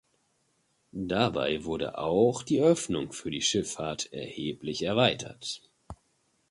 Dabei 0.93 1.63
wurde 1.63 1.99
auch 1.99 2.41
die 2.41 2.59
Öffnung 2.59 3.11
für 3.13 3.29
die 3.29 3.43
Schifffahrt 3.43 4.11
erheblich 4.11 4.81
erweitert. 4.81 5.61